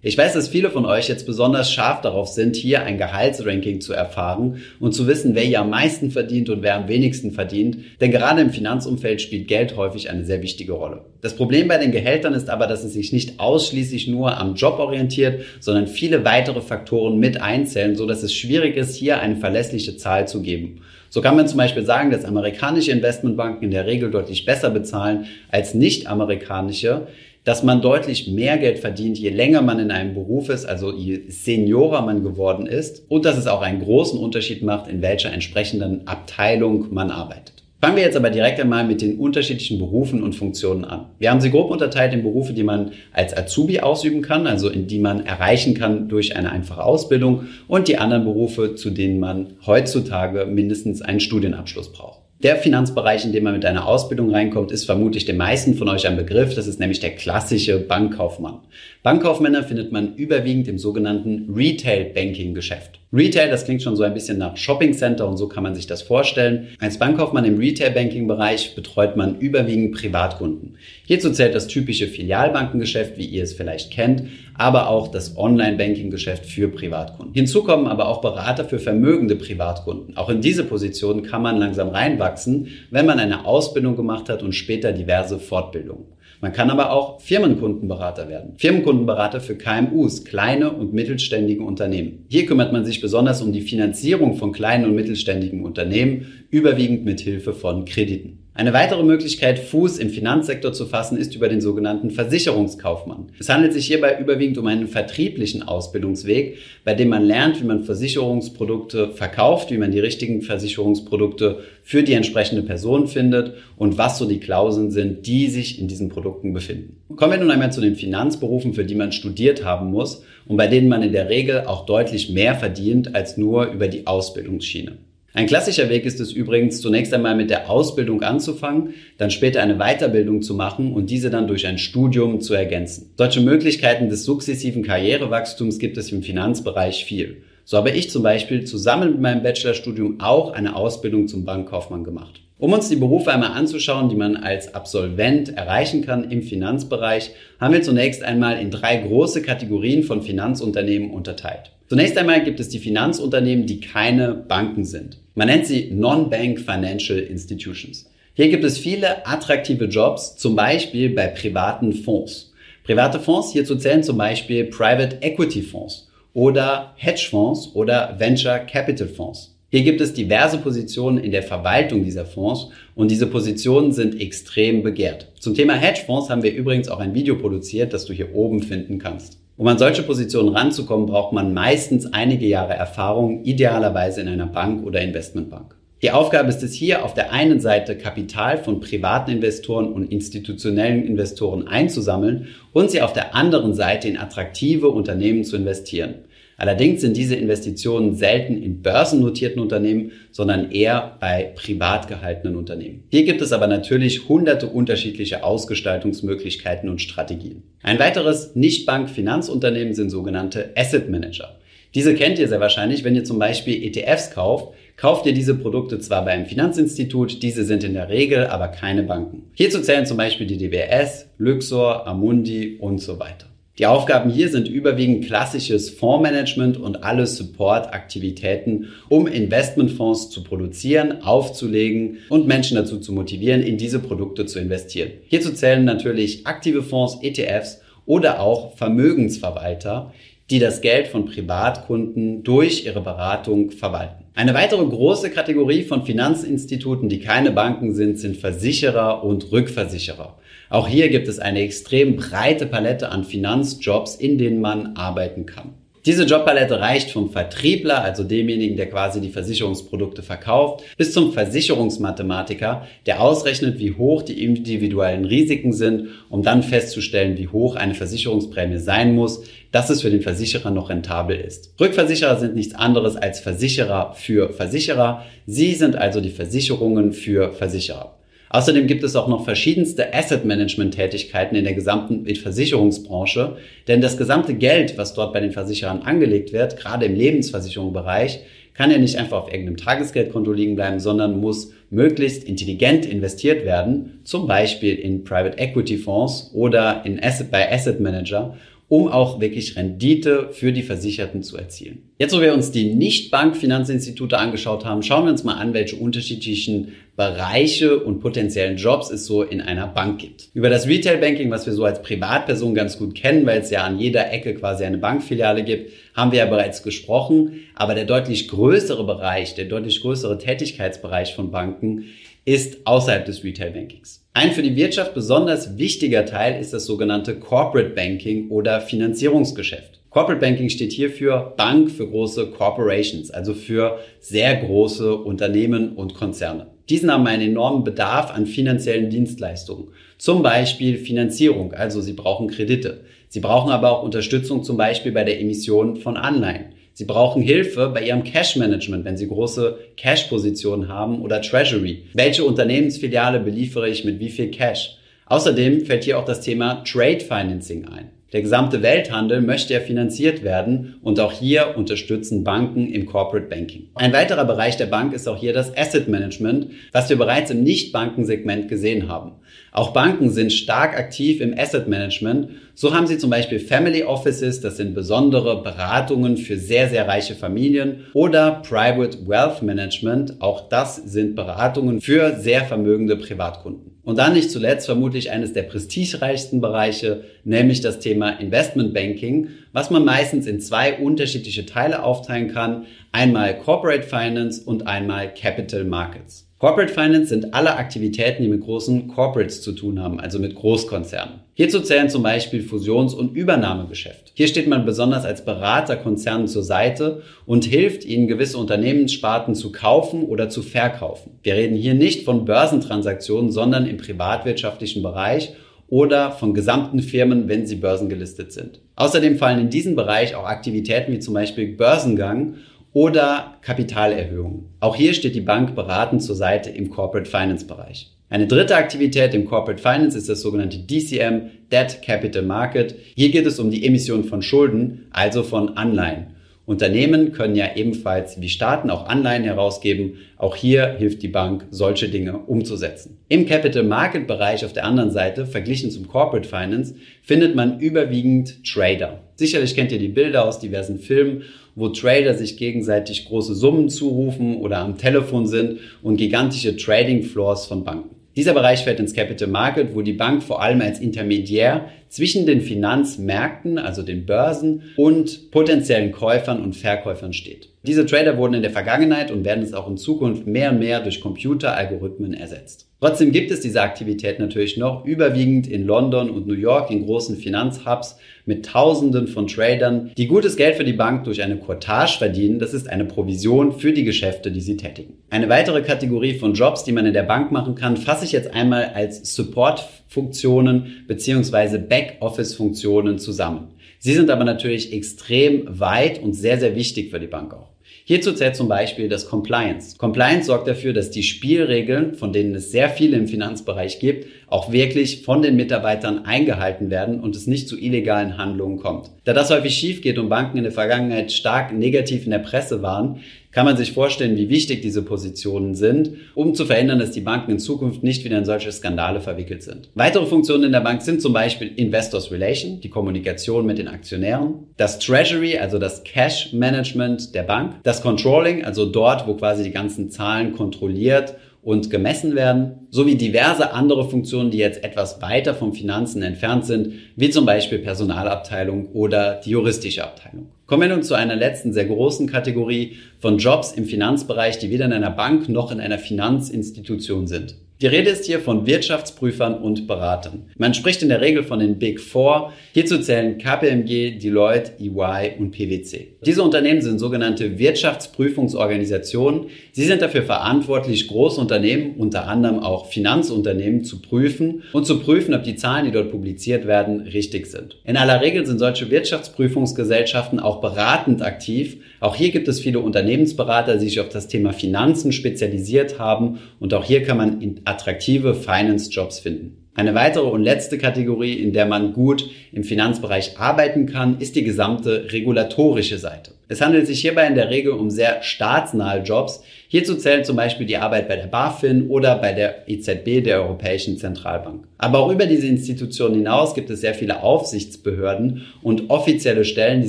Ich 0.03 0.17
weiß, 0.17 0.33
dass 0.33 0.49
viele 0.49 0.71
von 0.71 0.87
euch 0.87 1.09
jetzt 1.11 1.27
besonders 1.27 1.71
scharf 1.71 2.01
darauf 2.01 2.29
sind, 2.29 2.57
hier 2.57 2.85
ein 2.85 2.97
Gehaltsranking 2.97 3.83
zu 3.83 3.93
erfahren 3.93 4.63
und 4.79 4.95
zu 4.95 5.07
wissen, 5.07 5.35
wer 5.35 5.43
hier 5.43 5.61
am 5.61 5.69
meisten 5.69 6.11
verdient 6.11 6.49
und 6.49 6.63
wer 6.63 6.77
am 6.77 6.89
wenigsten 6.89 7.33
verdient. 7.33 7.77
Denn 8.01 8.11
gerade 8.11 8.41
im 8.41 8.49
Finanzumfeld 8.49 9.21
spielt 9.21 9.47
Geld 9.47 9.77
häufig 9.77 10.09
eine 10.09 10.25
sehr 10.25 10.41
wichtige 10.41 10.73
Rolle. 10.73 11.03
Das 11.21 11.37
Problem 11.37 11.69
bei 11.69 11.77
den 11.77 11.93
Gehältern 11.93 12.33
ist 12.33 12.49
aber, 12.49 12.67
dass 12.67 12.83
es 12.83 12.95
sich 12.95 13.13
nicht 13.13 13.41
ausschließlich 13.41 14.09
nur 14.09 14.39
am 14.39 14.55
Job 14.55 14.79
orientiert, 14.79 15.43
sondern 15.61 15.87
viele 15.87 16.25
weitere 16.25 16.63
Faktoren 16.63 17.19
mit 17.19 17.43
einzählen, 17.43 17.95
so 17.95 18.07
dass 18.07 18.23
es 18.23 18.33
schwierig 18.33 18.79
ist, 18.79 18.97
hier 18.97 19.21
eine 19.21 19.37
verlässliche 19.37 19.99
Zahl 19.99 20.27
zu 20.27 20.41
geben. 20.41 20.81
So 21.11 21.21
kann 21.21 21.37
man 21.37 21.49
zum 21.49 21.59
Beispiel 21.59 21.85
sagen, 21.85 22.11
dass 22.11 22.25
amerikanische 22.25 22.93
Investmentbanken 22.93 23.65
in 23.65 23.73
der 23.73 23.85
Regel 23.85 24.13
deutlich 24.13 24.45
besser 24.47 24.71
bezahlen 24.71 25.27
als 25.51 25.75
nicht-amerikanische 25.75 27.09
dass 27.45 27.63
man 27.63 27.81
deutlich 27.81 28.29
mehr 28.29 28.59
Geld 28.59 28.79
verdient, 28.79 29.19
je 29.19 29.31
länger 29.31 29.63
man 29.63 29.79
in 29.79 29.91
einem 29.91 30.15
Beruf 30.15 30.49
ist, 30.49 30.67
also 30.67 30.93
je 30.93 31.23
seniorer 31.29 32.03
man 32.03 32.23
geworden 32.23 32.67
ist 32.67 33.03
und 33.09 33.25
dass 33.25 33.39
es 33.39 33.47
auch 33.47 33.63
einen 33.63 33.81
großen 33.83 34.19
Unterschied 34.19 34.63
macht, 34.63 34.89
in 34.89 35.03
welcher 35.03 35.33
entsprechenden 35.33 36.07
Abteilung 36.07 36.93
man 36.93 37.11
arbeitet. 37.11 37.61
Fangen 37.83 37.97
wir 37.97 38.03
jetzt 38.03 38.17
aber 38.17 38.29
direkt 38.29 38.61
einmal 38.61 38.87
mit 38.87 39.01
den 39.01 39.19
unterschiedlichen 39.19 39.79
Berufen 39.79 40.23
und 40.23 40.35
Funktionen 40.35 40.85
an. 40.85 41.07
Wir 41.19 41.31
haben 41.31 41.41
sie 41.41 41.51
grob 41.51 41.71
unterteilt 41.71 42.13
in 42.13 42.23
Berufe, 42.23 42.53
die 42.53 42.63
man 42.63 42.93
als 43.11 43.35
Azubi 43.35 43.81
ausüben 43.81 44.21
kann, 44.21 44.47
also 44.47 44.69
in 44.69 44.87
die 44.87 44.99
man 44.99 45.25
erreichen 45.25 45.73
kann 45.73 46.11
durch 46.11 46.37
eine 46.37 46.53
einfache 46.53 46.85
Ausbildung 46.85 47.47
und 47.69 47.89
die 47.89 47.97
anderen 47.97 48.25
Berufe, 48.25 48.75
zu 48.75 48.91
denen 48.91 49.19
man 49.19 49.55
heutzutage 49.65 50.45
mindestens 50.45 51.01
einen 51.01 51.21
Studienabschluss 51.21 51.91
braucht. 51.91 52.21
Der 52.43 52.57
Finanzbereich, 52.57 53.27
in 53.27 53.33
dem 53.33 53.45
man 53.45 53.53
mit 53.53 53.67
einer 53.67 53.87
Ausbildung 53.87 54.31
reinkommt, 54.31 54.73
ist 54.73 54.87
vermutlich 54.87 55.27
den 55.27 55.37
meisten 55.37 55.75
von 55.75 55.91
euch 55.91 56.07
ein 56.07 56.17
Begriff. 56.17 56.55
Das 56.55 56.67
ist 56.67 56.81
nämlich 56.81 56.99
der 56.99 57.15
klassische 57.15 57.79
Bankkaufmann. 57.79 58.61
Bankkaufmänner 59.03 59.63
findet 59.63 59.93
man 59.93 60.15
überwiegend 60.15 60.67
im 60.67 60.79
sogenannten 60.79 61.53
Retail-Banking-Geschäft. 61.55 63.00
Retail, 63.13 63.51
das 63.51 63.65
klingt 63.65 63.83
schon 63.83 63.97
so 63.97 64.05
ein 64.05 64.15
bisschen 64.15 64.39
nach 64.39 64.57
Shopping 64.57 64.93
Center 64.93 65.27
und 65.27 65.37
so 65.37 65.49
kann 65.49 65.65
man 65.65 65.75
sich 65.75 65.89
das 65.89 66.01
vorstellen. 66.01 66.69
Als 66.79 66.97
Bankkaufmann 66.97 67.45
im 67.45 67.59
Retail-Banking-Bereich 67.59 68.77
betreut 68.77 69.17
man 69.17 69.41
überwiegend 69.41 69.97
Privatkunden. 69.97 70.77
Hierzu 71.07 71.33
zählt 71.33 71.57
das 71.57 71.67
typische 71.67 72.07
Filialbankengeschäft, 72.07 73.19
wie 73.19 73.27
ihr 73.27 73.43
es 73.43 73.55
vielleicht 73.55 73.91
kennt, 73.91 74.23
aber 74.55 74.89
auch 74.89 75.09
das 75.09 75.37
Online-Banking-Geschäft 75.37 76.47
für 76.47 76.69
Privatkunden. 76.69 77.35
Hinzu 77.35 77.65
kommen 77.65 77.89
aber 77.89 78.07
auch 78.07 78.21
Berater 78.21 78.65
für 78.65 78.79
vermögende 78.79 79.35
Privatkunden. 79.35 80.17
Auch 80.17 80.29
in 80.29 80.41
diese 80.41 80.63
Position 80.63 81.25
kann 81.25 81.43
man 81.43 81.59
langsam 81.59 81.89
reinwachsen, 81.89 82.69
wenn 82.93 83.07
man 83.07 83.19
eine 83.19 83.45
Ausbildung 83.45 83.97
gemacht 83.97 84.29
hat 84.29 84.45
und 84.45 84.53
später 84.53 84.93
diverse 84.93 85.41
Fortbildungen. 85.41 86.05
Man 86.41 86.53
kann 86.53 86.71
aber 86.71 86.91
auch 86.93 87.21
Firmenkundenberater 87.21 88.29
werden. 88.29 88.55
Firmenkundenberater 88.57 89.41
für 89.41 89.57
KMUs, 89.57 90.25
kleine 90.25 90.73
und 90.73 90.95
mittelständige 90.95 91.63
Unternehmen. 91.63 92.25
Hier 92.29 92.47
kümmert 92.47 92.73
man 92.73 92.87
sich 92.87 93.03
besonders 93.03 93.43
um 93.43 93.53
die 93.53 93.61
Finanzierung 93.61 94.37
von 94.37 94.53
kleinen 94.53 94.87
und 94.87 94.95
mittelständigen 94.95 95.65
Unternehmen, 95.65 96.47
überwiegend 96.51 97.05
mit 97.05 97.21
Hilfe 97.21 97.53
von 97.53 97.85
Krediten. 97.85 98.40
Eine 98.53 98.73
weitere 98.73 99.05
Möglichkeit, 99.05 99.61
Fuß 99.61 99.99
im 99.99 100.11
Finanzsektor 100.11 100.73
zu 100.73 100.85
fassen, 100.85 101.17
ist 101.17 101.37
über 101.37 101.49
den 101.49 101.61
sogenannten 101.61 102.11
Versicherungskaufmann. 102.11 103.29
Es 103.39 103.49
handelt 103.49 103.73
sich 103.73 103.87
hierbei 103.87 104.19
überwiegend 104.21 104.59
um 104.59 104.67
einen 104.67 104.89
vertrieblichen 104.89 105.63
Ausbildungsweg, 105.63 106.59
bei 106.85 106.95
dem 106.95 107.11
man 107.11 107.25
lernt, 107.25 107.63
wie 107.63 107.67
man 107.67 107.85
Versicherungsprodukte 107.85 109.13
verkauft, 109.13 109.71
wie 109.71 109.79
man 109.79 109.93
die 109.93 110.01
richtigen 110.01 110.43
Versicherungsprodukte 110.43 111.61
für 111.85 112.03
die 112.03 112.15
entsprechende 112.15 112.63
Person 112.63 113.07
findet 113.07 113.55
und 113.77 113.99
was 113.99 114.19
so 114.19 114.27
die 114.27 114.41
Klauseln 114.41 114.91
sind, 114.91 115.27
die 115.27 115.47
sich 115.47 115.81
in 115.81 115.87
diesen 115.87 116.09
Produkten 116.09 116.53
befinden. 116.53 116.97
Kommen 117.15 117.33
wir 117.33 117.41
nun 117.41 117.53
einmal 117.53 117.73
zu 117.73 117.81
den 117.81 117.95
Finanzberufen, 117.95 118.75
für 118.75 118.85
die 118.85 118.97
man 118.97 119.13
studiert 119.13 119.65
haben 119.65 119.91
muss 119.91 120.25
und 120.47 120.57
bei 120.57 120.67
denen 120.67 120.89
man 120.89 121.03
in 121.03 121.13
der 121.13 121.29
Regel 121.29 121.67
auch 121.67 121.87
deutlich 121.87 122.31
mehr 122.31 122.57
verdient 122.57 123.15
als 123.15 123.37
nur 123.37 123.67
über 123.67 123.87
die 123.87 124.09
Ausbildungsschiene. 124.09 124.99
Ein 125.33 125.47
klassischer 125.47 125.89
Weg 125.89 126.07
ist 126.07 126.19
es 126.19 126.33
übrigens, 126.33 126.81
zunächst 126.81 127.15
einmal 127.15 127.37
mit 127.37 127.51
der 127.51 127.71
Ausbildung 127.71 128.23
anzufangen, 128.23 128.95
dann 129.17 129.31
später 129.31 129.63
eine 129.63 129.77
Weiterbildung 129.77 130.43
zu 130.43 130.55
machen 130.55 130.93
und 130.93 131.09
diese 131.09 131.31
dann 131.31 131.47
durch 131.47 131.69
ein 131.69 131.79
Studium 131.79 132.41
zu 132.41 132.55
ergänzen. 132.55 133.13
Solche 133.17 133.41
Möglichkeiten 133.41 134.09
des 134.09 134.25
sukzessiven 134.25 134.83
Karrierewachstums 134.83 135.79
gibt 135.79 135.97
es 135.99 136.11
im 136.11 136.25
Finanzbereich 136.25 137.05
viel. 137.05 137.43
So 137.65 137.77
habe 137.77 137.91
ich 137.91 138.11
zum 138.11 138.25
Beispiel 138.25 138.65
zusammen 138.65 139.13
mit 139.13 139.21
meinem 139.21 139.45
Bachelorstudium 139.45 140.21
auch 140.21 140.51
eine 140.51 140.75
Ausbildung 140.75 141.29
zum 141.29 141.45
Bankkaufmann 141.45 142.03
gemacht. 142.03 142.41
Um 142.61 142.75
uns 142.75 142.91
die 142.91 142.97
Berufe 142.97 143.33
einmal 143.33 143.53
anzuschauen, 143.53 144.11
die 144.11 144.17
man 144.17 144.37
als 144.37 144.75
Absolvent 144.75 145.57
erreichen 145.57 146.05
kann 146.05 146.31
im 146.31 146.43
Finanzbereich, 146.43 147.31
haben 147.59 147.73
wir 147.73 147.81
zunächst 147.81 148.23
einmal 148.23 148.61
in 148.61 148.71
drei 148.71 148.99
große 148.99 149.41
Kategorien 149.41 150.03
von 150.03 150.21
Finanzunternehmen 150.21 151.11
unterteilt. 151.11 151.73
Zunächst 151.89 152.19
einmal 152.19 152.45
gibt 152.45 152.61
es 152.61 152.69
die 152.69 152.79
Finanzunternehmen, 152.79 153.65
die 153.65 153.81
keine 153.81 154.35
Banken 154.35 154.85
sind. 154.85 155.17
Man 155.35 155.49
nennt 155.49 155.65
sie 155.65 155.91
Non-Bank 155.91 156.61
Financial 156.61 157.19
Institutions. 157.19 158.11
Hier 158.35 158.51
gibt 158.51 158.65
es 158.65 158.77
viele 158.77 159.27
attraktive 159.27 159.87
Jobs, 159.87 160.37
zum 160.37 160.55
Beispiel 160.55 161.15
bei 161.15 161.29
privaten 161.29 161.95
Fonds. 161.95 162.53
Private 162.85 163.21
Fonds, 163.21 163.53
hierzu 163.53 163.77
zählen 163.77 164.03
zum 164.03 164.19
Beispiel 164.19 164.67
Private 164.67 165.17
Equity 165.23 165.63
Fonds 165.63 166.11
oder 166.35 166.93
Hedgefonds 166.97 167.71
oder 167.75 168.17
Venture 168.19 168.59
Capital 168.59 169.09
Fonds. 169.09 169.57
Hier 169.73 169.85
gibt 169.85 170.01
es 170.01 170.13
diverse 170.13 170.59
Positionen 170.59 171.19
in 171.19 171.31
der 171.31 171.45
Verwaltung 171.45 172.03
dieser 172.03 172.25
Fonds 172.25 172.71
und 172.97 173.09
diese 173.09 173.29
Positionen 173.29 173.93
sind 173.93 174.21
extrem 174.21 174.83
begehrt. 174.83 175.29
Zum 175.39 175.55
Thema 175.55 175.75
Hedgefonds 175.75 176.29
haben 176.29 176.43
wir 176.43 176.53
übrigens 176.53 176.89
auch 176.89 176.99
ein 176.99 177.15
Video 177.15 177.37
produziert, 177.37 177.93
das 177.93 178.05
du 178.05 178.13
hier 178.13 178.35
oben 178.35 178.65
finden 178.65 178.99
kannst. 178.99 179.39
Um 179.57 179.69
an 179.69 179.79
solche 179.79 180.03
Positionen 180.03 180.49
ranzukommen, 180.49 181.07
braucht 181.07 181.33
man 181.33 181.55
meistens 181.55 182.13
einige 182.13 182.47
Jahre 182.47 182.73
Erfahrung, 182.73 183.45
idealerweise 183.45 184.21
in 184.23 184.27
einer 184.27 184.47
Bank 184.47 184.85
oder 184.85 185.03
Investmentbank. 185.03 185.77
Die 186.03 186.11
Aufgabe 186.11 186.49
ist 186.49 186.65
es 186.65 186.73
hier, 186.73 187.05
auf 187.05 187.15
der 187.15 187.33
einen 187.33 187.61
Seite 187.61 187.97
Kapital 187.97 188.59
von 188.59 188.81
privaten 188.81 189.31
Investoren 189.31 189.93
und 189.93 190.11
institutionellen 190.11 191.05
Investoren 191.05 191.69
einzusammeln 191.69 192.49
und 192.73 192.91
sie 192.91 193.03
auf 193.03 193.13
der 193.13 193.37
anderen 193.37 193.75
Seite 193.75 194.09
in 194.09 194.17
attraktive 194.17 194.89
Unternehmen 194.89 195.45
zu 195.45 195.57
investieren. 195.57 196.15
Allerdings 196.61 197.01
sind 197.01 197.17
diese 197.17 197.37
Investitionen 197.37 198.15
selten 198.15 198.63
in 198.63 198.83
börsennotierten 198.83 199.63
Unternehmen, 199.63 200.13
sondern 200.31 200.71
eher 200.71 201.17
bei 201.19 201.55
privat 201.57 202.07
gehaltenen 202.07 202.55
Unternehmen. 202.55 203.05
Hier 203.09 203.25
gibt 203.25 203.41
es 203.41 203.53
aber 203.53 203.67
natürlich 203.67 204.29
hunderte 204.29 204.67
unterschiedliche 204.67 205.43
Ausgestaltungsmöglichkeiten 205.43 206.91
und 206.91 207.01
Strategien. 207.01 207.63
Ein 207.83 207.99
weiteres 207.99 208.57
Nichtbank-Finanzunternehmen 208.57 209.95
sind 209.95 210.11
sogenannte 210.11 210.73
Asset 210.77 211.09
Manager. 211.09 211.57
Diese 211.95 212.15
kennt 212.15 212.39
ihr 212.39 212.47
sehr 212.47 212.61
wahrscheinlich, 212.61 213.05
wenn 213.05 213.17
ihr 213.17 213.25
zum 213.25 213.39
Beispiel 213.39 213.83
ETFs 213.83 214.31
kauft, 214.31 214.75
kauft 214.99 215.25
ihr 215.25 215.33
diese 215.33 215.55
Produkte 215.55 215.99
zwar 215.99 216.27
bei 216.27 216.33
einem 216.33 216.45
Finanzinstitut, 216.45 217.43
diese 217.43 217.65
sind 217.65 217.85
in 217.85 217.95
der 217.95 218.11
Regel 218.11 218.47
aber 218.49 218.69
keine 218.69 219.03
Banken. 219.03 219.51
Hierzu 219.55 219.81
zählen 219.81 220.05
zum 220.05 220.19
Beispiel 220.19 220.47
die 220.47 220.59
DBS, 220.59 221.27
Luxor, 221.39 222.07
Amundi 222.07 222.77
und 222.79 222.99
so 222.99 223.19
weiter. 223.19 223.50
Die 223.81 223.87
Aufgaben 223.87 224.29
hier 224.29 224.51
sind 224.51 224.69
überwiegend 224.69 225.25
klassisches 225.25 225.89
Fondsmanagement 225.89 226.77
und 226.77 227.03
alle 227.03 227.27
Support-Aktivitäten, 227.27 228.89
um 229.09 229.27
Investmentfonds 229.27 230.29
zu 230.29 230.45
produzieren, 230.45 231.23
aufzulegen 231.23 232.19
und 232.29 232.47
Menschen 232.47 232.75
dazu 232.75 232.99
zu 232.99 233.15
motivieren, 233.15 233.63
in 233.63 233.79
diese 233.79 233.99
Produkte 233.99 234.45
zu 234.45 234.59
investieren. 234.59 235.13
Hierzu 235.29 235.55
zählen 235.55 235.87
natürlich 235.87 236.47
aktive 236.47 236.83
Fonds, 236.83 237.21
ETFs 237.23 237.81
oder 238.05 238.41
auch 238.41 238.77
Vermögensverwalter, 238.77 240.13
die 240.51 240.59
das 240.59 240.83
Geld 240.83 241.09
von 241.09 241.25
Privatkunden 241.25 242.43
durch 242.43 242.85
ihre 242.85 243.01
Beratung 243.01 243.71
verwalten. 243.71 244.25
Eine 244.35 244.53
weitere 244.53 244.85
große 244.85 245.31
Kategorie 245.31 245.85
von 245.85 246.05
Finanzinstituten, 246.05 247.09
die 247.09 247.21
keine 247.21 247.51
Banken 247.51 247.95
sind, 247.95 248.19
sind 248.19 248.37
Versicherer 248.37 249.25
und 249.25 249.51
Rückversicherer. 249.53 250.37
Auch 250.71 250.87
hier 250.87 251.09
gibt 251.09 251.27
es 251.27 251.41
eine 251.41 251.63
extrem 251.63 252.15
breite 252.15 252.65
Palette 252.65 253.09
an 253.09 253.25
Finanzjobs, 253.25 254.15
in 254.15 254.39
denen 254.39 254.61
man 254.61 254.95
arbeiten 254.95 255.45
kann. 255.45 255.75
Diese 256.07 256.25
Jobpalette 256.25 256.79
reicht 256.79 257.11
vom 257.11 257.31
Vertriebler, 257.31 258.03
also 258.03 258.23
demjenigen, 258.23 258.77
der 258.77 258.89
quasi 258.89 259.21
die 259.21 259.31
Versicherungsprodukte 259.31 260.23
verkauft, 260.23 260.85
bis 260.97 261.13
zum 261.13 261.33
Versicherungsmathematiker, 261.33 262.87
der 263.05 263.21
ausrechnet, 263.21 263.81
wie 263.81 263.93
hoch 263.93 264.23
die 264.23 264.45
individuellen 264.45 265.25
Risiken 265.25 265.73
sind, 265.73 266.09
um 266.31 266.45
dann 266.45 266.63
festzustellen, 266.63 267.37
wie 267.37 267.49
hoch 267.49 267.75
eine 267.75 267.95
Versicherungsprämie 267.95 268.79
sein 268.79 269.15
muss, 269.15 269.43
dass 269.73 269.91
es 269.91 270.03
für 270.03 270.11
den 270.11 270.23
Versicherer 270.23 270.71
noch 270.71 270.89
rentabel 270.89 271.37
ist. 271.37 271.75
Rückversicherer 271.81 272.39
sind 272.39 272.55
nichts 272.55 272.77
anderes 272.77 273.17
als 273.17 273.41
Versicherer 273.41 274.15
für 274.15 274.53
Versicherer. 274.53 275.25
Sie 275.47 275.75
sind 275.75 275.97
also 275.97 276.21
die 276.21 276.31
Versicherungen 276.31 277.13
für 277.13 277.53
Versicherer. 277.53 278.20
Außerdem 278.51 278.87
gibt 278.87 279.05
es 279.05 279.17
auch 279.17 279.29
noch 279.29 279.45
verschiedenste 279.45 280.13
Asset 280.13 280.45
Management 280.45 280.95
Tätigkeiten 280.95 281.55
in 281.55 281.65
der 281.65 281.73
gesamten 281.73 282.27
Versicherungsbranche, 282.35 283.57
denn 283.89 284.01
das 284.01 284.19
gesamte 284.19 284.55
Geld, 284.55 284.99
was 284.99 285.15
dort 285.15 285.33
bei 285.33 285.41
den 285.41 285.53
Versicherern 285.53 286.03
angelegt 286.03 286.53
wird, 286.53 286.77
gerade 286.77 287.07
im 287.07 287.15
Lebensversicherungsbereich, 287.15 288.41
kann 288.75 288.91
ja 288.91 288.99
nicht 288.99 289.17
einfach 289.17 289.45
auf 289.45 289.53
irgendeinem 289.53 289.77
Tagesgeldkonto 289.77 290.53
liegen 290.53 290.75
bleiben, 290.75 291.01
sondern 291.01 291.41
muss 291.41 291.73
möglichst 291.91 292.45
intelligent 292.45 293.07
investiert 293.07 293.65
werden, 293.65 294.21
zum 294.25 294.47
Beispiel 294.47 294.95
in 294.95 295.25
Private 295.25 295.59
Equity 295.59 295.97
Fonds 295.97 296.51
oder 296.53 297.03
in 297.05 297.23
Asset, 297.23 297.51
bei 297.51 297.73
Asset 297.73 298.01
Manager 298.01 298.57
um 298.91 299.07
auch 299.07 299.41
wirklich 299.41 299.77
Rendite 299.77 300.51
für 300.53 300.73
die 300.73 300.83
Versicherten 300.83 301.43
zu 301.43 301.57
erzielen. 301.57 302.10
Jetzt, 302.21 302.37
wo 302.37 302.43
wir 302.43 302.53
uns 302.53 302.71
die 302.71 302.93
Nicht-Bank-Finanzinstitute 302.93 304.37
angeschaut 304.37 304.85
haben, 304.85 305.03
schauen 305.03 305.25
wir 305.25 305.33
uns 305.33 305.43
mal 305.43 305.55
an, 305.55 305.73
welche 305.73 305.97
unterschiedlichen 305.97 306.93
Bereiche 307.17 307.99
und 307.99 308.21
potenziellen 308.21 308.77
Jobs 308.77 309.11
es 309.11 309.25
so 309.25 309.43
in 309.43 309.63
einer 309.63 309.87
Bank 309.87 310.21
gibt. 310.21 310.51
Über 310.53 310.69
das 310.69 310.87
Retail 310.87 311.17
Banking, 311.17 311.51
was 311.51 311.65
wir 311.65 311.73
so 311.73 311.87
als 311.87 312.03
Privatperson 312.03 312.75
ganz 312.75 312.99
gut 312.99 313.15
kennen, 313.15 313.47
weil 313.47 313.63
es 313.63 313.71
ja 313.71 313.85
an 313.85 313.99
jeder 313.99 314.31
Ecke 314.31 314.53
quasi 314.53 314.85
eine 314.85 314.99
Bankfiliale 314.99 315.65
gibt, 315.65 315.93
haben 316.15 316.31
wir 316.31 316.41
ja 316.41 316.45
bereits 316.45 316.83
gesprochen. 316.83 317.61
Aber 317.75 317.95
der 317.95 318.05
deutlich 318.05 318.49
größere 318.49 319.07
Bereich, 319.07 319.55
der 319.55 319.65
deutlich 319.65 320.03
größere 320.03 320.37
Tätigkeitsbereich 320.37 321.35
von 321.35 321.51
Banken 321.51 322.05
ist 322.45 322.87
außerhalb 322.87 323.25
des 323.25 323.45
Retail 323.45 323.71
Bankings. 323.71 324.27
Ein 324.35 324.53
für 324.53 324.63
die 324.63 324.77
Wirtschaft 324.77 325.15
besonders 325.15 325.79
wichtiger 325.79 326.27
Teil 326.27 326.61
ist 326.61 326.75
das 326.75 326.85
sogenannte 326.85 327.37
Corporate 327.37 327.95
Banking 327.95 328.51
oder 328.51 328.83
Finanzierungsgeschäft. 328.83 330.00
Corporate 330.11 330.41
Banking 330.41 330.69
steht 330.69 330.91
hier 330.91 331.09
für 331.09 331.55
Bank 331.57 331.89
für 331.89 332.09
große 332.09 332.49
Corporations, 332.49 333.31
also 333.31 333.55
für 333.55 334.01
sehr 334.19 334.57
große 334.57 335.15
Unternehmen 335.15 335.93
und 335.95 336.15
Konzerne. 336.15 336.67
Diesen 336.89 337.13
haben 337.13 337.29
einen 337.29 337.51
enormen 337.51 337.85
Bedarf 337.85 338.33
an 338.33 338.47
finanziellen 338.47 339.09
Dienstleistungen. 339.09 339.91
Zum 340.19 340.43
Beispiel 340.43 340.99
Finanzierung, 340.99 341.73
also 341.75 342.01
sie 342.01 342.15
brauchen 342.15 342.49
Kredite. 342.49 343.05
Sie 343.29 343.39
brauchen 343.39 343.71
aber 343.71 343.93
auch 343.93 344.03
Unterstützung 344.03 344.65
zum 344.65 344.77
Beispiel 344.77 345.13
bei 345.13 345.23
der 345.23 345.41
Emission 345.41 345.95
von 345.95 346.17
Anleihen. 346.17 346.73
Sie 346.93 347.05
brauchen 347.05 347.41
Hilfe 347.41 347.91
bei 347.95 348.05
Ihrem 348.05 348.25
Cash-Management, 348.25 349.05
wenn 349.05 349.17
Sie 349.17 349.29
große 349.29 349.79
Cash-Positionen 349.97 350.89
haben 350.89 351.23
oder 351.23 351.41
Treasury. 351.41 352.07
Welche 352.15 352.43
Unternehmensfiliale 352.43 353.39
beliefere 353.39 353.89
ich 353.89 354.05
mit 354.05 354.19
wie 354.19 354.31
viel 354.31 354.51
Cash? 354.51 354.97
Außerdem 355.27 355.87
fällt 355.87 356.03
hier 356.03 356.19
auch 356.19 356.25
das 356.25 356.41
Thema 356.41 356.83
Trade 356.83 357.21
Financing 357.21 357.87
ein. 357.87 358.11
Der 358.33 358.43
gesamte 358.43 358.81
Welthandel 358.83 359.41
möchte 359.41 359.75
ja 359.75 359.81
finanziert 359.81 360.45
werden 360.45 360.95
und 361.03 361.19
auch 361.19 361.33
hier 361.33 361.75
unterstützen 361.77 362.45
Banken 362.45 362.89
im 362.93 363.07
Corporate 363.07 363.49
Banking. 363.49 363.89
Ein 363.95 364.13
weiterer 364.13 364.45
Bereich 364.45 364.77
der 364.77 364.87
Bank 364.87 365.13
ist 365.13 365.27
auch 365.27 365.37
hier 365.37 365.53
das 365.53 365.77
Asset 365.77 366.07
Management, 366.07 366.69
was 366.93 367.11
wir 367.11 367.19
bereits 367.19 367.51
im 367.51 367.65
Nicht-Bankensegment 367.65 368.69
gesehen 368.69 369.09
haben. 369.09 369.33
Auch 369.73 369.93
Banken 369.93 370.31
sind 370.31 370.53
stark 370.53 370.97
aktiv 370.97 371.41
im 371.41 371.59
Asset 371.59 371.89
Management. 371.89 372.51
So 372.75 372.95
haben 372.95 373.09
sie 373.09 373.19
zum 373.19 373.31
Beispiel 373.31 373.59
Family 373.59 374.05
Offices, 374.05 374.61
das 374.61 374.77
sind 374.77 374.95
besondere 374.95 375.63
Beratungen 375.63 376.37
für 376.37 376.57
sehr, 376.57 376.89
sehr 376.89 377.09
reiche 377.09 377.35
Familien 377.35 378.07
oder 378.13 378.63
Private 378.63 379.27
Wealth 379.27 379.63
Management, 379.63 380.41
auch 380.41 380.69
das 380.69 380.97
sind 380.97 381.35
Beratungen 381.35 382.01
für 382.01 382.37
sehr 382.39 382.65
vermögende 382.65 383.17
Privatkunden. 383.17 383.90
Und 384.03 384.19
dann 384.19 384.33
nicht 384.33 384.51
zuletzt 384.51 384.87
vermutlich 384.87 385.31
eines 385.31 385.53
der 385.53 385.65
prestigereichsten 385.65 386.61
Bereiche, 386.61 387.25
nämlich 387.45 387.81
das 387.81 387.99
Thema 387.99 388.31
Investment 388.31 388.95
Banking, 388.95 389.49
was 389.73 389.91
man 389.91 390.05
meistens 390.05 390.47
in 390.47 390.61
zwei 390.61 390.99
unterschiedliche 390.99 391.67
Teile 391.67 392.03
aufteilen 392.03 392.49
kann. 392.49 392.87
Einmal 393.13 393.59
Corporate 393.59 394.03
Finance 394.03 394.63
und 394.65 394.87
einmal 394.87 395.33
Capital 395.35 395.85
Markets. 395.85 396.50
Corporate 396.61 396.93
Finance 396.93 397.31
sind 397.31 397.55
alle 397.55 397.77
Aktivitäten, 397.77 398.43
die 398.43 398.49
mit 398.51 398.61
großen 398.61 399.09
Corporates 399.09 399.63
zu 399.63 399.73
tun 399.73 399.99
haben, 399.99 400.21
also 400.21 400.39
mit 400.39 400.55
Großkonzernen. 400.55 401.37
Hierzu 401.55 401.81
zählen 401.81 402.11
zum 402.11 402.23
Beispiel 402.23 402.63
Fusions- 402.63 403.15
und 403.15 403.35
Übernahmegeschäft. 403.35 404.33
Hier 404.35 404.47
steht 404.47 404.69
man 404.69 404.85
besonders 404.85 405.25
als 405.25 405.43
Berater 405.43 405.97
Konzernen 405.97 406.49
zur 406.49 406.63
Seite 406.63 407.23
und 407.47 407.65
hilft 407.65 408.05
ihnen, 408.05 408.29
gewisse 408.29 408.59
Unternehmenssparten 408.59 409.55
zu 409.55 409.73
kaufen 409.73 410.25
oder 410.25 410.51
zu 410.51 410.61
verkaufen. 410.61 411.39
Wir 411.43 411.55
reden 411.55 411.77
hier 411.77 411.95
nicht 411.95 412.27
von 412.27 412.45
Börsentransaktionen, 412.45 413.51
sondern 413.51 413.87
im 413.87 413.97
privatwirtschaftlichen 413.97 415.03
Bereich 415.03 415.55
oder 415.89 416.31
von 416.31 416.53
gesamten 416.53 417.01
Firmen, 417.01 417.49
wenn 417.49 417.67
sie 417.67 417.77
börsengelistet 417.77 418.53
sind. 418.53 418.81
Außerdem 418.97 419.39
fallen 419.39 419.61
in 419.61 419.71
diesen 419.71 419.97
Bereich 419.97 420.35
auch 420.35 420.45
Aktivitäten 420.45 421.11
wie 421.11 421.21
zum 421.21 421.33
Beispiel 421.33 421.75
Börsengang 421.75 422.57
oder 422.93 423.59
Kapitalerhöhungen. 423.63 424.67
Auch 424.81 424.97
hier 424.97 425.15
steht 425.15 425.35
die 425.35 425.41
Bank 425.41 425.75
beratend 425.75 426.23
zur 426.23 426.37
Seite 426.37 426.71
im 426.71 426.91
Corporate 426.91 427.31
Finance 427.31 427.67
Bereich. 427.67 428.11
Eine 428.29 428.47
dritte 428.47 428.77
Aktivität 428.77 429.35
im 429.35 429.45
Corporate 429.45 429.83
Finance 429.83 430.17
ist 430.17 430.29
das 430.29 430.41
sogenannte 430.41 430.79
DCM, 430.79 431.51
Debt 431.73 432.01
Capital 432.03 432.43
Market. 432.43 432.95
Hier 433.17 433.31
geht 433.31 433.47
es 433.47 433.59
um 433.59 433.71
die 433.71 433.85
Emission 433.85 434.25
von 434.25 434.41
Schulden, 434.41 435.07
also 435.11 435.43
von 435.43 435.77
Anleihen. 435.77 436.29
Unternehmen 436.71 437.33
können 437.33 437.57
ja 437.57 437.75
ebenfalls 437.75 438.41
wie 438.41 438.49
Staaten 438.49 438.91
auch 438.91 439.09
Anleihen 439.09 439.43
herausgeben. 439.43 440.19
Auch 440.37 440.55
hier 440.55 440.95
hilft 440.97 441.21
die 441.21 441.29
Bank, 441.29 441.67
solche 441.73 442.09
Dinge 442.09 442.39
umzusetzen. 442.39 443.19
Im 443.27 443.47
Capital 443.47 443.83
Market 443.83 444.29
Bereich 444.29 444.65
auf 444.65 444.73
der 444.73 444.85
anderen 444.85 445.11
Seite, 445.11 445.47
verglichen 445.47 445.91
zum 445.91 446.07
Corporate 446.07 446.49
Finance, 446.49 446.95
findet 447.23 447.57
man 447.57 447.81
überwiegend 447.81 448.65
Trader. 448.65 449.19
Sicherlich 449.35 449.75
kennt 449.75 449.91
ihr 449.91 449.99
die 449.99 450.07
Bilder 450.07 450.45
aus 450.45 450.61
diversen 450.61 451.01
Filmen, 451.01 451.43
wo 451.81 451.89
Trader 451.89 452.35
sich 452.35 452.57
gegenseitig 452.57 453.25
große 453.27 453.55
Summen 453.55 453.89
zurufen 453.89 454.59
oder 454.59 454.79
am 454.79 454.99
Telefon 454.99 455.47
sind 455.47 455.81
und 456.03 456.17
gigantische 456.17 456.77
Trading 456.77 457.23
Floors 457.23 457.67
von 457.67 457.83
Banken. 457.83 458.15
Dieser 458.37 458.55
Bereich 458.55 458.85
fällt 458.85 459.01
ins 459.01 459.15
Capital 459.15 459.49
Market, 459.49 459.95
wo 459.95 460.03
die 460.03 460.13
Bank 460.13 460.43
vor 460.43 460.63
allem 460.63 460.81
als 460.83 461.01
Intermediär 461.01 461.87
zwischen 462.09 462.47
den 462.47 462.61
Finanzmärkten, 462.61 463.79
also 463.79 464.03
den 464.03 464.25
Börsen 464.25 464.83
und 464.97 465.51
potenziellen 465.51 466.13
Käufern 466.13 466.63
und 466.63 466.77
Verkäufern 466.77 467.33
steht. 467.33 467.70
Diese 467.83 468.05
Trader 468.05 468.37
wurden 468.37 468.53
in 468.53 468.63
der 468.63 468.71
Vergangenheit 468.71 469.31
und 469.31 469.43
werden 469.47 469.65
es 469.65 469.73
auch 469.73 469.89
in 469.89 469.97
Zukunft 469.97 470.47
mehr 470.47 470.71
und 470.71 470.81
mehr 470.81 471.01
durch 471.01 471.23
Computeralgorithmen 471.23 472.35
ersetzt. 472.35 472.87
Trotzdem 473.01 473.33
gibt 473.33 473.51
es 473.51 473.61
diese 473.61 473.81
Aktivität 473.81 474.39
natürlich 474.39 474.77
noch 474.77 475.07
überwiegend 475.07 475.67
in 475.67 475.87
London 475.87 476.29
und 476.29 476.47
New 476.47 476.53
York 476.53 476.91
in 476.91 477.07
großen 477.07 477.39
Finanzhubs 477.39 478.19
mit 478.45 478.67
Tausenden 478.67 479.27
von 479.27 479.47
Tradern, 479.47 480.11
die 480.19 480.27
gutes 480.27 480.57
Geld 480.57 480.77
für 480.77 480.85
die 480.85 480.93
Bank 480.93 481.25
durch 481.25 481.43
eine 481.43 481.57
Cortage 481.57 482.19
verdienen. 482.19 482.59
Das 482.59 482.75
ist 482.75 482.91
eine 482.91 483.07
Provision 483.07 483.73
für 483.73 483.95
die 483.95 484.05
Geschäfte, 484.05 484.53
die 484.53 484.61
sie 484.61 484.77
tätigen. 484.77 485.15
Eine 485.31 485.49
weitere 485.49 485.81
Kategorie 485.81 486.35
von 486.35 486.53
Jobs, 486.53 486.85
die 486.85 486.93
man 486.93 487.07
in 487.07 487.15
der 487.15 487.23
Bank 487.23 487.51
machen 487.51 487.77
kann, 487.77 487.97
fasse 487.97 488.27
ich 488.27 488.33
jetzt 488.33 488.53
einmal 488.53 488.91
als 488.95 489.35
Support-Funktionen 489.35 491.05
bzw. 491.09 491.79
Backoffice-Funktionen 491.79 493.19
zusammen. 493.19 493.69
Sie 494.03 494.15
sind 494.15 494.31
aber 494.31 494.45
natürlich 494.45 494.95
extrem 494.95 495.79
weit 495.79 496.23
und 496.23 496.33
sehr, 496.33 496.59
sehr 496.59 496.75
wichtig 496.75 497.11
für 497.11 497.21
die 497.21 497.27
Bank 497.27 497.53
auch. 497.53 497.69
Hierzu 498.05 498.33
zählt 498.33 498.57
zum 498.57 498.67
Beispiel 498.67 499.11
das 499.11 499.27
Compliance. 499.27 499.99
Compliance 499.99 500.47
sorgt 500.47 500.67
dafür, 500.67 500.95
dass 500.95 501.11
die 501.11 501.23
Spielregeln, 501.23 502.15
von 502.15 502.33
denen 502.33 502.55
es 502.55 502.73
sehr 502.73 502.89
viele 502.89 503.19
im 503.19 503.29
Finanzbereich 503.29 504.01
gibt, 504.01 504.27
auch 504.49 504.73
wirklich 504.73 505.23
von 505.23 505.43
den 505.43 505.55
Mitarbeitern 505.55 506.25
eingehalten 506.25 506.89
werden 506.89 507.21
und 507.21 507.37
es 507.37 507.47
nicht 507.47 507.69
zu 507.69 507.79
illegalen 507.79 508.39
Handlungen 508.39 508.79
kommt. 508.79 509.11
Da 509.25 509.35
das 509.35 509.51
häufig 509.51 509.75
schief 509.75 510.01
geht 510.01 510.19
und 510.19 510.31
Banken 510.31 510.57
in 510.57 510.65
der 510.65 510.73
Vergangenheit 510.73 511.31
stark 511.31 511.73
negativ 511.73 512.25
in 512.25 512.31
der 512.31 512.39
Presse 512.39 512.81
waren, 512.81 513.21
kann 513.53 513.65
man 513.65 513.77
sich 513.77 513.93
vorstellen, 513.93 514.37
wie 514.37 514.49
wichtig 514.49 514.81
diese 514.83 515.03
Positionen 515.03 515.75
sind, 515.75 516.13
um 516.35 516.55
zu 516.55 516.67
verhindern, 516.67 516.99
dass 516.99 517.11
die 517.11 517.21
Banken 517.21 517.53
in 517.53 517.59
Zukunft 517.59 518.03
nicht 518.03 518.25
wieder 518.25 518.39
in 518.39 518.45
solche 518.45 518.71
Skandale 518.71 519.21
verwickelt 519.21 519.63
sind. 519.63 519.89
Weitere 519.95 520.27
Funktionen 520.27 520.65
in 520.65 520.73
der 520.73 520.81
Bank 520.81 521.03
sind 521.03 521.21
zum 521.21 521.33
Beispiel 521.33 521.73
Investors 521.77 522.31
Relation, 522.31 522.81
die 522.81 522.91
Kommunikation 522.91 523.67
mit 523.67 523.79
den 523.79 523.89
Aktionären, 523.89 524.67
das 524.77 524.99
Treasury, 524.99 525.59
also 525.59 525.79
das 525.79 526.05
Cash 526.05 526.53
Management 526.53 527.35
der 527.35 527.43
Bank, 527.43 527.77
das 527.83 528.03
Controlling, 528.03 528.65
also 528.65 528.87
dort, 528.87 529.27
wo 529.27 529.35
quasi 529.35 529.65
die 529.65 529.73
ganzen 529.73 530.11
Zahlen 530.11 530.53
kontrolliert 530.53 531.35
und 531.63 531.91
gemessen 531.91 532.35
werden, 532.35 532.87
sowie 532.91 533.17
diverse 533.17 533.73
andere 533.73 534.09
Funktionen, 534.09 534.51
die 534.51 534.59
jetzt 534.59 534.83
etwas 534.83 535.21
weiter 535.21 535.55
vom 535.55 535.75
Finanzen 535.75 536.23
entfernt 536.23 536.65
sind, 536.65 536.93
wie 537.17 537.31
zum 537.31 537.45
Beispiel 537.45 537.79
Personalabteilung 537.79 538.93
oder 538.93 539.41
die 539.45 539.51
juristische 539.51 540.05
Abteilung. 540.05 540.49
Kommen 540.67 540.83
wir 540.83 540.89
nun 540.89 541.03
zu 541.03 541.15
einer 541.15 541.37
letzten 541.37 541.73
sehr 541.73 541.87
großen 541.87 542.27
Kategorie 542.27 542.97
von 543.19 543.39
Jobs 543.39 543.73
im 543.73 543.85
Finanzbereich, 543.85 544.59
die 544.59 544.71
weder 544.71 544.87
in 544.87 544.93
einer 544.93 545.11
Bank 545.11 545.49
noch 545.49 545.73
in 545.73 545.81
einer 545.81 545.99
Finanzinstitution 545.99 547.27
sind. 547.27 547.57
Die 547.81 547.87
Rede 547.87 548.11
ist 548.11 548.27
hier 548.27 548.41
von 548.41 548.67
Wirtschaftsprüfern 548.67 549.55
und 549.55 549.87
Beratern. 549.87 550.51
Man 550.59 550.75
spricht 550.75 551.03
in 551.03 551.09
der 551.09 551.23
Regel 551.23 551.43
von 551.45 551.61
den 551.61 551.79
Big 551.79 551.99
Four. 551.99 552.53
Hierzu 552.75 552.99
zählen 552.99 553.39
KPMG, 553.39 554.19
Deloitte, 554.19 554.73
EY 554.79 555.39
und 555.39 555.53
PwC. 555.53 556.09
Diese 556.27 556.43
Unternehmen 556.43 556.83
sind 556.83 556.99
sogenannte 556.99 557.59
Wirtschaftsprüfungsorganisationen. 557.59 559.47
Sie 559.81 559.87
sind 559.87 560.03
dafür 560.03 560.25
verantwortlich, 560.25 561.09
große 561.09 561.41
Unternehmen, 561.41 561.95
unter 561.97 562.29
anderem 562.29 562.59
auch 562.59 562.91
Finanzunternehmen, 562.91 563.83
zu 563.83 564.03
prüfen 564.03 564.63
und 564.75 564.85
zu 564.85 565.01
prüfen, 565.01 565.33
ob 565.33 565.43
die 565.43 565.57
Zahlen, 565.57 565.87
die 565.87 565.91
dort 565.91 566.11
publiziert 566.11 566.67
werden, 566.67 567.01
richtig 567.01 567.47
sind. 567.47 567.79
In 567.87 567.97
aller 567.97 568.21
Regel 568.21 568.45
sind 568.45 568.59
solche 568.59 568.91
Wirtschaftsprüfungsgesellschaften 568.91 570.39
auch 570.39 570.61
beratend 570.61 571.23
aktiv. 571.23 571.79
Auch 571.99 572.15
hier 572.15 572.31
gibt 572.31 572.47
es 572.49 572.61
viele 572.61 572.81
Unternehmensberater, 572.81 573.79
die 573.79 573.87
sich 573.87 574.01
auf 574.01 574.11
das 574.11 574.29
Thema 574.29 574.53
Finanzen 574.53 575.13
spezialisiert 575.13 575.99
haben 575.99 576.41
und 576.59 576.75
auch 576.75 576.85
hier 576.85 577.03
kann 577.03 577.17
man 577.17 577.61
attraktive 577.65 578.35
Finance-Jobs 578.35 579.21
finden. 579.21 579.70
Eine 579.81 579.95
weitere 579.95 580.27
und 580.27 580.43
letzte 580.43 580.77
Kategorie, 580.77 581.33
in 581.33 581.55
der 581.55 581.65
man 581.65 581.95
gut 581.95 582.29
im 582.53 582.65
Finanzbereich 582.65 583.39
arbeiten 583.39 583.87
kann, 583.87 584.21
ist 584.21 584.37
die 584.37 584.45
gesamte 584.45 585.11
regulatorische 585.11 585.97
Seite. 585.97 586.33
Es 586.49 586.61
handelt 586.61 586.87
sich 586.87 587.01
hierbei 587.01 587.27
in 587.27 587.35
der 587.35 587.49
Regel 587.49 587.73
um 587.73 587.89
sehr 587.89 588.23
staatsnahe 588.23 589.01
Jobs. 589.01 589.43
Hierzu 589.69 589.95
zählen 589.97 590.23
zum 590.23 590.37
Beispiel 590.37 590.67
die 590.67 590.77
Arbeit 590.77 591.09
bei 591.09 591.17
der 591.17 591.29
BaFin 591.29 591.89
oder 591.89 592.17
bei 592.17 592.35
der 592.35 592.69
EZB, 592.69 593.25
der 593.25 593.41
Europäischen 593.41 593.97
Zentralbank. 593.97 594.65
Aber 594.77 594.99
auch 594.99 595.11
über 595.11 595.25
diese 595.25 595.47
Institutionen 595.47 596.17
hinaus 596.17 596.53
gibt 596.53 596.69
es 596.69 596.83
sehr 596.83 596.93
viele 596.93 597.23
Aufsichtsbehörden 597.23 598.43
und 598.61 598.91
offizielle 598.91 599.47
Stellen, 599.47 599.81
die 599.81 599.89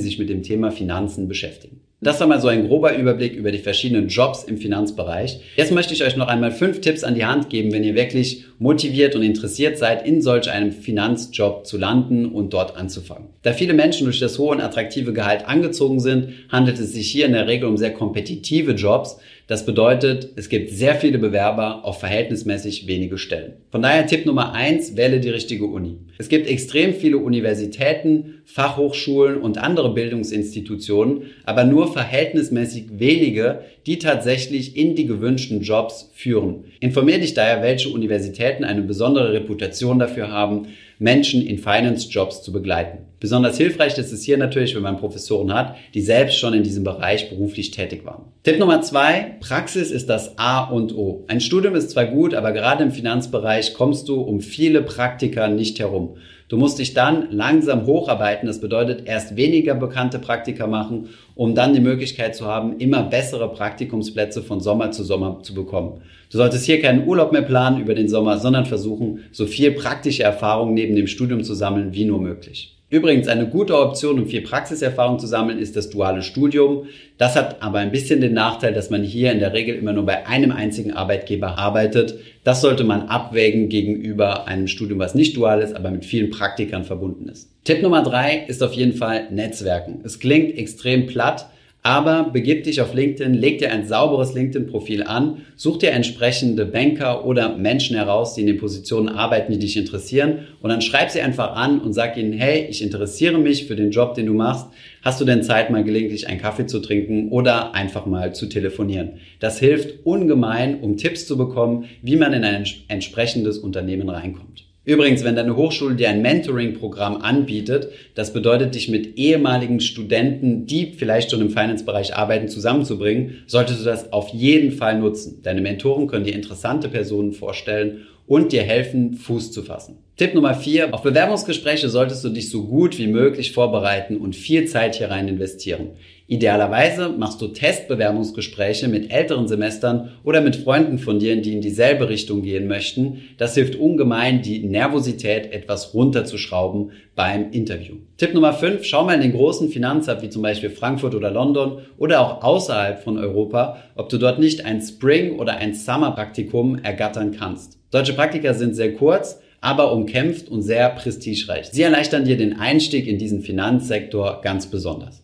sich 0.00 0.18
mit 0.18 0.30
dem 0.30 0.42
Thema 0.42 0.70
Finanzen 0.70 1.28
beschäftigen. 1.28 1.81
Das 2.04 2.18
war 2.18 2.26
mal 2.26 2.40
so 2.40 2.48
ein 2.48 2.66
grober 2.66 2.96
Überblick 2.96 3.36
über 3.36 3.52
die 3.52 3.58
verschiedenen 3.58 4.08
Jobs 4.08 4.42
im 4.42 4.58
Finanzbereich. 4.58 5.38
Jetzt 5.54 5.70
möchte 5.70 5.94
ich 5.94 6.02
euch 6.02 6.16
noch 6.16 6.26
einmal 6.26 6.50
fünf 6.50 6.80
Tipps 6.80 7.04
an 7.04 7.14
die 7.14 7.24
Hand 7.24 7.48
geben, 7.48 7.70
wenn 7.70 7.84
ihr 7.84 7.94
wirklich 7.94 8.44
motiviert 8.58 9.14
und 9.14 9.22
interessiert 9.22 9.78
seid, 9.78 10.04
in 10.04 10.20
solch 10.20 10.50
einem 10.50 10.72
Finanzjob 10.72 11.64
zu 11.64 11.78
landen 11.78 12.26
und 12.26 12.52
dort 12.54 12.76
anzufangen. 12.76 13.28
Da 13.42 13.52
viele 13.52 13.72
Menschen 13.72 14.06
durch 14.06 14.18
das 14.18 14.36
hohe 14.40 14.50
und 14.50 14.60
attraktive 14.60 15.12
Gehalt 15.12 15.46
angezogen 15.46 16.00
sind, 16.00 16.30
handelt 16.48 16.80
es 16.80 16.92
sich 16.92 17.08
hier 17.08 17.26
in 17.26 17.34
der 17.34 17.46
Regel 17.46 17.68
um 17.68 17.76
sehr 17.76 17.94
kompetitive 17.94 18.72
Jobs. 18.72 19.18
Das 19.48 19.66
bedeutet, 19.66 20.30
es 20.36 20.48
gibt 20.48 20.70
sehr 20.70 20.94
viele 20.94 21.18
Bewerber 21.18 21.84
auf 21.84 21.98
verhältnismäßig 21.98 22.86
wenige 22.86 23.18
Stellen. 23.18 23.54
Von 23.70 23.82
daher 23.82 24.06
Tipp 24.06 24.24
Nummer 24.24 24.52
eins, 24.52 24.96
wähle 24.96 25.18
die 25.18 25.30
richtige 25.30 25.66
Uni. 25.66 25.98
Es 26.18 26.28
gibt 26.28 26.46
extrem 26.46 26.94
viele 26.94 27.18
Universitäten, 27.18 28.42
Fachhochschulen 28.44 29.38
und 29.38 29.58
andere 29.58 29.92
Bildungsinstitutionen, 29.94 31.24
aber 31.44 31.64
nur 31.64 31.92
verhältnismäßig 31.92 33.00
wenige, 33.00 33.62
die 33.86 33.98
tatsächlich 33.98 34.76
in 34.76 34.94
die 34.94 35.06
gewünschten 35.06 35.60
Jobs 35.60 36.10
führen. 36.14 36.64
Informier 36.78 37.18
dich 37.18 37.34
daher, 37.34 37.62
welche 37.62 37.88
Universitäten 37.88 38.62
eine 38.62 38.82
besondere 38.82 39.32
Reputation 39.32 39.98
dafür 39.98 40.30
haben, 40.30 40.68
Menschen 41.02 41.44
in 41.44 41.58
Finance-Jobs 41.58 42.42
zu 42.42 42.52
begleiten. 42.52 42.98
Besonders 43.18 43.56
hilfreich 43.56 43.98
ist 43.98 44.12
es 44.12 44.22
hier 44.22 44.38
natürlich, 44.38 44.76
wenn 44.76 44.82
man 44.82 44.98
Professoren 44.98 45.52
hat, 45.52 45.74
die 45.94 46.00
selbst 46.00 46.38
schon 46.38 46.54
in 46.54 46.62
diesem 46.62 46.84
Bereich 46.84 47.28
beruflich 47.28 47.72
tätig 47.72 48.04
waren. 48.04 48.26
Tipp 48.44 48.60
Nummer 48.60 48.82
zwei, 48.82 49.34
Praxis 49.40 49.90
ist 49.90 50.08
das 50.08 50.38
A 50.38 50.62
und 50.62 50.96
O. 50.96 51.24
Ein 51.26 51.40
Studium 51.40 51.74
ist 51.74 51.90
zwar 51.90 52.06
gut, 52.06 52.34
aber 52.34 52.52
gerade 52.52 52.84
im 52.84 52.92
Finanzbereich 52.92 53.74
kommst 53.74 54.08
du 54.08 54.20
um 54.20 54.40
viele 54.40 54.80
Praktika 54.82 55.48
nicht 55.48 55.80
herum. 55.80 56.16
Du 56.48 56.56
musst 56.56 56.78
dich 56.78 56.94
dann 56.94 57.30
langsam 57.30 57.86
hocharbeiten. 57.86 58.46
Das 58.46 58.60
bedeutet 58.60 59.06
erst 59.06 59.36
weniger 59.36 59.74
bekannte 59.74 60.18
Praktika 60.18 60.66
machen, 60.66 61.08
um 61.42 61.56
dann 61.56 61.74
die 61.74 61.80
Möglichkeit 61.80 62.36
zu 62.36 62.46
haben, 62.46 62.78
immer 62.78 63.02
bessere 63.02 63.52
Praktikumsplätze 63.52 64.42
von 64.42 64.60
Sommer 64.60 64.92
zu 64.92 65.02
Sommer 65.02 65.40
zu 65.42 65.54
bekommen. 65.54 66.00
Du 66.30 66.38
solltest 66.38 66.66
hier 66.66 66.80
keinen 66.80 67.04
Urlaub 67.04 67.32
mehr 67.32 67.42
planen 67.42 67.80
über 67.80 67.96
den 67.96 68.08
Sommer, 68.08 68.38
sondern 68.38 68.64
versuchen, 68.64 69.24
so 69.32 69.46
viel 69.46 69.72
praktische 69.72 70.22
Erfahrung 70.22 70.72
neben 70.72 70.94
dem 70.94 71.08
Studium 71.08 71.42
zu 71.42 71.54
sammeln 71.54 71.94
wie 71.94 72.04
nur 72.04 72.20
möglich. 72.20 72.80
Übrigens, 72.92 73.26
eine 73.26 73.48
gute 73.48 73.78
Option, 73.78 74.18
um 74.18 74.26
viel 74.26 74.42
Praxiserfahrung 74.42 75.18
zu 75.18 75.26
sammeln, 75.26 75.58
ist 75.58 75.76
das 75.76 75.88
duale 75.88 76.20
Studium. 76.20 76.88
Das 77.16 77.36
hat 77.36 77.62
aber 77.62 77.78
ein 77.78 77.90
bisschen 77.90 78.20
den 78.20 78.34
Nachteil, 78.34 78.74
dass 78.74 78.90
man 78.90 79.02
hier 79.02 79.32
in 79.32 79.38
der 79.38 79.54
Regel 79.54 79.76
immer 79.76 79.94
nur 79.94 80.04
bei 80.04 80.26
einem 80.26 80.52
einzigen 80.52 80.92
Arbeitgeber 80.92 81.56
arbeitet. 81.56 82.18
Das 82.44 82.60
sollte 82.60 82.84
man 82.84 83.08
abwägen 83.08 83.70
gegenüber 83.70 84.46
einem 84.46 84.68
Studium, 84.68 84.98
was 84.98 85.14
nicht 85.14 85.38
dual 85.38 85.62
ist, 85.62 85.74
aber 85.74 85.90
mit 85.90 86.04
vielen 86.04 86.28
Praktikern 86.28 86.84
verbunden 86.84 87.30
ist. 87.30 87.48
Tipp 87.64 87.80
Nummer 87.80 88.02
drei 88.02 88.44
ist 88.46 88.62
auf 88.62 88.74
jeden 88.74 88.92
Fall 88.92 89.28
Netzwerken. 89.30 90.00
Es 90.04 90.18
klingt 90.18 90.58
extrem 90.58 91.06
platt, 91.06 91.46
aber 91.82 92.30
begib 92.32 92.62
dich 92.62 92.80
auf 92.80 92.94
LinkedIn, 92.94 93.34
leg 93.34 93.58
dir 93.58 93.72
ein 93.72 93.86
sauberes 93.86 94.34
LinkedIn-Profil 94.34 95.02
an, 95.02 95.38
such 95.56 95.78
dir 95.78 95.90
entsprechende 95.90 96.64
Banker 96.64 97.24
oder 97.26 97.56
Menschen 97.56 97.96
heraus, 97.96 98.34
die 98.34 98.42
in 98.42 98.46
den 98.46 98.58
Positionen 98.58 99.08
arbeiten, 99.08 99.52
die 99.52 99.58
dich 99.58 99.76
interessieren 99.76 100.46
und 100.60 100.70
dann 100.70 100.80
schreib 100.80 101.10
sie 101.10 101.20
einfach 101.20 101.56
an 101.56 101.80
und 101.80 101.92
sag 101.92 102.16
ihnen, 102.16 102.32
hey, 102.32 102.66
ich 102.70 102.82
interessiere 102.82 103.38
mich 103.38 103.66
für 103.66 103.74
den 103.74 103.90
Job, 103.90 104.14
den 104.14 104.26
du 104.26 104.34
machst. 104.34 104.68
Hast 105.02 105.20
du 105.20 105.24
denn 105.24 105.42
Zeit, 105.42 105.70
mal 105.70 105.82
gelegentlich 105.82 106.28
einen 106.28 106.40
Kaffee 106.40 106.66
zu 106.66 106.78
trinken 106.78 107.30
oder 107.30 107.74
einfach 107.74 108.06
mal 108.06 108.32
zu 108.32 108.46
telefonieren? 108.46 109.14
Das 109.40 109.58
hilft 109.58 110.06
ungemein, 110.06 110.80
um 110.80 110.96
Tipps 110.96 111.26
zu 111.26 111.36
bekommen, 111.36 111.86
wie 112.02 112.16
man 112.16 112.32
in 112.32 112.44
ein 112.44 112.64
entsprechendes 112.86 113.58
Unternehmen 113.58 114.08
reinkommt. 114.08 114.71
Übrigens, 114.84 115.22
wenn 115.22 115.36
deine 115.36 115.54
Hochschule 115.54 115.94
dir 115.94 116.08
ein 116.08 116.22
Mentoring-Programm 116.22 117.18
anbietet, 117.18 117.90
das 118.16 118.32
bedeutet, 118.32 118.74
dich 118.74 118.88
mit 118.88 119.16
ehemaligen 119.16 119.78
Studenten, 119.78 120.66
die 120.66 120.94
vielleicht 120.96 121.30
schon 121.30 121.40
im 121.40 121.50
Finance-Bereich 121.50 122.16
arbeiten, 122.16 122.48
zusammenzubringen, 122.48 123.44
solltest 123.46 123.80
du 123.80 123.84
das 123.84 124.12
auf 124.12 124.30
jeden 124.30 124.72
Fall 124.72 124.98
nutzen. 124.98 125.40
Deine 125.42 125.60
Mentoren 125.60 126.08
können 126.08 126.24
dir 126.24 126.34
interessante 126.34 126.88
Personen 126.88 127.32
vorstellen 127.32 128.08
und 128.26 128.50
dir 128.50 128.62
helfen, 128.62 129.14
Fuß 129.14 129.52
zu 129.52 129.62
fassen. 129.62 129.98
Tipp 130.22 130.34
Nummer 130.34 130.54
vier. 130.54 130.94
Auf 130.94 131.02
Bewerbungsgespräche 131.02 131.88
solltest 131.88 132.22
du 132.22 132.28
dich 132.28 132.48
so 132.48 132.68
gut 132.68 132.96
wie 132.96 133.08
möglich 133.08 133.50
vorbereiten 133.50 134.18
und 134.18 134.36
viel 134.36 134.66
Zeit 134.66 134.94
hier 134.94 135.10
rein 135.10 135.26
investieren. 135.26 135.96
Idealerweise 136.28 137.08
machst 137.08 137.42
du 137.42 137.48
Testbewerbungsgespräche 137.48 138.86
mit 138.86 139.10
älteren 139.10 139.48
Semestern 139.48 140.10
oder 140.22 140.40
mit 140.40 140.54
Freunden 140.54 141.00
von 141.00 141.18
dir, 141.18 141.42
die 141.42 141.54
in 141.54 141.60
dieselbe 141.60 142.08
Richtung 142.08 142.42
gehen 142.42 142.68
möchten. 142.68 143.22
Das 143.36 143.56
hilft 143.56 143.74
ungemein, 143.74 144.42
die 144.42 144.60
Nervosität 144.60 145.52
etwas 145.52 145.92
runterzuschrauben 145.92 146.92
beim 147.16 147.50
Interview. 147.50 147.96
Tipp 148.16 148.32
Nummer 148.32 148.52
5. 148.52 148.84
Schau 148.84 149.02
mal 149.02 149.16
in 149.16 149.22
den 149.22 149.32
großen 149.32 149.70
Finanzhub 149.70 150.22
wie 150.22 150.30
zum 150.30 150.42
Beispiel 150.42 150.70
Frankfurt 150.70 151.16
oder 151.16 151.32
London 151.32 151.78
oder 151.98 152.20
auch 152.20 152.44
außerhalb 152.44 153.02
von 153.02 153.18
Europa, 153.18 153.78
ob 153.96 154.08
du 154.08 154.18
dort 154.18 154.38
nicht 154.38 154.64
ein 154.64 154.80
Spring- 154.80 155.40
oder 155.40 155.56
ein 155.56 155.74
Summer-Praktikum 155.74 156.78
ergattern 156.78 157.34
kannst. 157.36 157.80
Solche 157.90 158.12
Praktika 158.12 158.54
sind 158.54 158.76
sehr 158.76 158.94
kurz, 158.94 159.41
aber 159.62 159.92
umkämpft 159.92 160.48
und 160.48 160.60
sehr 160.60 160.90
prestigereich. 160.90 161.70
Sie 161.72 161.82
erleichtern 161.82 162.26
dir 162.26 162.36
den 162.36 162.58
Einstieg 162.58 163.06
in 163.06 163.16
diesen 163.16 163.40
Finanzsektor 163.40 164.42
ganz 164.42 164.66
besonders. 164.66 165.22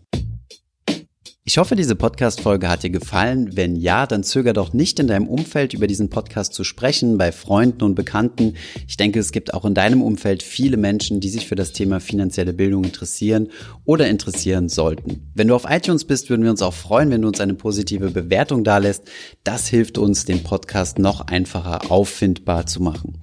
Ich 1.49 1.57
hoffe, 1.57 1.77
diese 1.77 1.97
Podcast-Folge 1.97 2.69
hat 2.69 2.83
dir 2.83 2.91
gefallen. 2.91 3.57
Wenn 3.57 3.75
ja, 3.75 4.07
dann 4.07 4.23
zöger 4.23 4.53
doch 4.53 4.75
nicht 4.75 5.01
in 5.01 5.07
deinem 5.07 5.27
Umfeld 5.27 5.73
über 5.73 5.87
diesen 5.87 6.11
Podcast 6.11 6.53
zu 6.53 6.63
sprechen, 6.63 7.17
bei 7.17 7.33
Freunden 7.33 7.85
und 7.85 7.95
Bekannten. 7.95 8.53
Ich 8.87 8.99
denke, 8.99 9.19
es 9.19 9.33
gibt 9.33 9.55
auch 9.55 9.65
in 9.65 9.73
deinem 9.73 10.03
Umfeld 10.03 10.43
viele 10.43 10.77
Menschen, 10.77 11.21
die 11.21 11.31
sich 11.31 11.49
für 11.49 11.55
das 11.55 11.73
Thema 11.73 12.01
finanzielle 12.01 12.53
Bildung 12.53 12.85
interessieren 12.85 13.49
oder 13.87 14.09
interessieren 14.09 14.69
sollten. 14.69 15.33
Wenn 15.35 15.49
du 15.49 15.55
auf 15.55 15.65
iTunes 15.67 16.05
bist, 16.05 16.29
würden 16.29 16.43
wir 16.43 16.51
uns 16.51 16.61
auch 16.61 16.75
freuen, 16.75 17.11
wenn 17.11 17.23
du 17.23 17.29
uns 17.29 17.41
eine 17.41 17.55
positive 17.55 18.11
Bewertung 18.11 18.63
dalässt. 18.63 19.05
Das 19.43 19.69
hilft 19.69 19.97
uns, 19.97 20.27
den 20.27 20.43
Podcast 20.43 20.99
noch 20.99 21.29
einfacher 21.29 21.91
auffindbar 21.91 22.67
zu 22.67 22.83
machen. 22.83 23.23